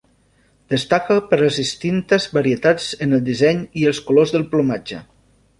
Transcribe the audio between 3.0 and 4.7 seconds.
en el disseny i els colors del